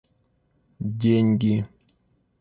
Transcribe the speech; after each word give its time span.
деньги 0.99 1.61